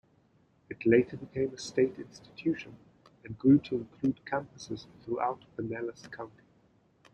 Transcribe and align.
It 0.67 0.83
later 0.83 1.15
became 1.15 1.53
a 1.53 1.59
state 1.59 1.93
institution, 1.99 2.75
and 3.23 3.37
grew 3.37 3.59
to 3.59 3.75
include 3.75 4.25
campuses 4.25 4.87
throughout 5.05 5.45
Pinellas 5.55 6.09
County. 6.11 6.41